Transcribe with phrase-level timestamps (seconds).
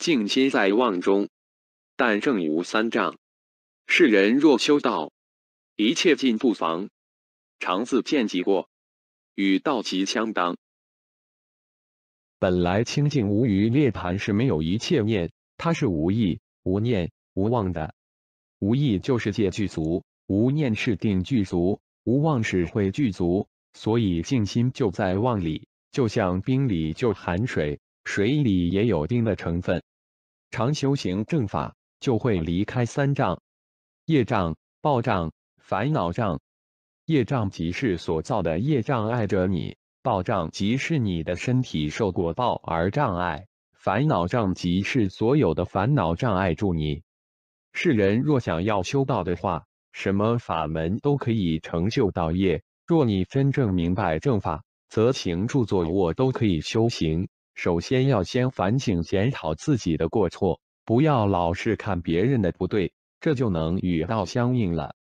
[0.00, 1.28] 静心在望中，
[1.94, 3.18] 但正无三障。
[3.86, 5.12] 世人若修道，
[5.76, 6.88] 一切尽不妨。
[7.58, 8.70] 常自见即过，
[9.34, 10.56] 与道即相当。
[12.38, 17.94] 本来清净无余涅盘是没有一切念，它是无意、无念、无妄的。
[18.58, 29.82] 无意就是戒具足，无念是定具足，无妄是慧具足，所以静心就在妄里，就像冰里就含水，水里也有冰的成分。
[30.50, 33.40] 常修行正法，就会离开三障：
[34.06, 36.40] 业障、报障、烦恼障。
[37.06, 39.76] 业障即是所造的业障碍着你。
[40.02, 47.02] 报障即是你的身体受过报而障碍，烦恼障即是所有的烦恼障碍住你。
[47.72, 52.62] 世人若想要修道的话，什么法门都可以成就道业。
[52.86, 57.28] 若你真正明白正法，则行住坐卧都可以修行。
[57.62, 64.94] 首先要先反省检讨自己的过错，不要老是看别人的不对，这就能与道相应了。